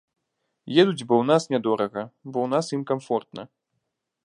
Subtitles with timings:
[0.83, 3.43] Едуць бо ў нас нядорага, бо ў нас ім камфортна.